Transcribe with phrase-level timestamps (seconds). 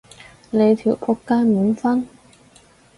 [0.49, 2.07] 你條僕街滿分？